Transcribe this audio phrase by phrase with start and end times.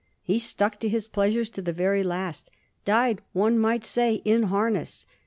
[0.23, 2.49] He stuck to his pleasures to the very last—
[2.85, 5.05] died, one might say, in harness.